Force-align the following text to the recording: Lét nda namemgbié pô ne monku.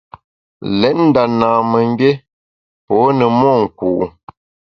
Lét 0.79 0.97
nda 1.07 1.23
namemgbié 1.39 2.11
pô 2.87 2.95
ne 3.17 3.25
monku. 3.39 3.89